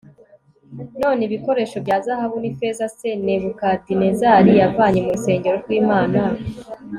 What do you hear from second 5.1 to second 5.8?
rusengero rw